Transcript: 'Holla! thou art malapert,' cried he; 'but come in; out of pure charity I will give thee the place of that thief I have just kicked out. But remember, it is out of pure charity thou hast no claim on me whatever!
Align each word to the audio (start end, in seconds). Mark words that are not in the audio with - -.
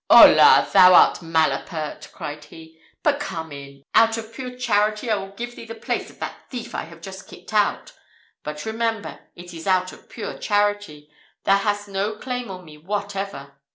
'Holla! 0.09 0.67
thou 0.73 0.95
art 0.95 1.21
malapert,' 1.21 2.11
cried 2.11 2.45
he; 2.45 2.79
'but 3.03 3.19
come 3.19 3.51
in; 3.51 3.83
out 3.93 4.17
of 4.17 4.33
pure 4.33 4.57
charity 4.57 5.11
I 5.11 5.15
will 5.15 5.29
give 5.35 5.55
thee 5.55 5.67
the 5.67 5.75
place 5.75 6.09
of 6.09 6.17
that 6.19 6.49
thief 6.49 6.73
I 6.73 6.85
have 6.85 7.01
just 7.01 7.27
kicked 7.27 7.53
out. 7.53 7.93
But 8.41 8.65
remember, 8.65 9.19
it 9.35 9.53
is 9.53 9.67
out 9.67 9.91
of 9.93 10.09
pure 10.09 10.39
charity 10.39 11.11
thou 11.43 11.59
hast 11.59 11.87
no 11.87 12.15
claim 12.15 12.49
on 12.49 12.65
me 12.65 12.79
whatever! 12.79 13.59